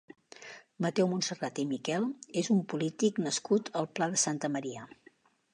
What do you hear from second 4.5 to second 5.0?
Maria.